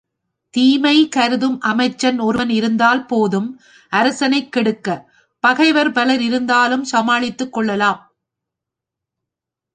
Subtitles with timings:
[0.53, 3.49] தீமை கருதும் அமைச்சன் ஒருவன் இருந்தால் போதும்
[3.91, 4.87] அரசனைக் கெடுக்க
[5.43, 8.01] பகைவர் பலர் இருந்தாலும் சமாளித்துக் கொள்ளலாம்.